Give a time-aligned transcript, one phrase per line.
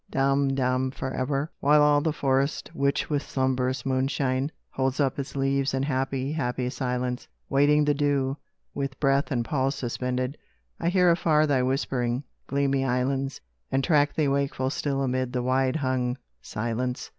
[0.09, 1.51] dumb, dumb forever!
[1.59, 6.71] While all the forest, witched with slumberous moonshine, Holds up its leaves in happy, happy
[6.71, 8.35] silence, Waiting the dew,
[8.73, 10.39] with breath and pulse suspended,
[10.79, 13.41] I hear afar thy whispering, gleamy islands,
[13.71, 17.07] And track thee wakeful still amid the wide hung silence.